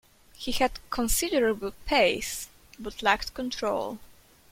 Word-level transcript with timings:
He 0.35 0.51
had 0.53 0.79
considerable 0.89 1.73
pace 1.85 2.47
but 2.79 3.03
lacked 3.03 3.35
control. 3.35 3.99